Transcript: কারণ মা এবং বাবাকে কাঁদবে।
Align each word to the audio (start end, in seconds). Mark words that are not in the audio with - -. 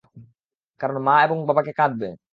কারণ 0.81 0.97
মা 1.07 1.15
এবং 1.25 1.37
বাবাকে 1.47 1.71
কাঁদবে। 1.79 2.09